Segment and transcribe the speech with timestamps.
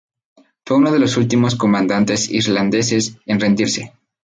[0.65, 3.93] Fue uno de los últimos comandantes irlandeses en rendirse.